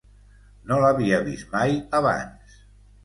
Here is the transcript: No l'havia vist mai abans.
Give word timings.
No 0.71 0.79
l'havia 0.83 1.19
vist 1.27 1.53
mai 1.53 1.77
abans. 2.01 2.57